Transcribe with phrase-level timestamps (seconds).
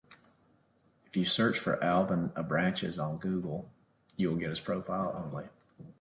[1.05, 3.69] If you search for Alvyn Abranches on Google,
[4.17, 5.47] you will get his profile only.